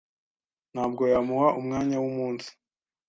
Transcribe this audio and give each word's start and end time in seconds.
Ntabwo 0.73 1.03
yamuha 1.13 1.49
umwanya 1.59 1.95
wumunsi 2.03 2.49